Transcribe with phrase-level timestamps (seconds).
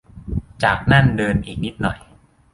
[0.63, 1.99] จากนั่นเดินอีกนิดหน่อย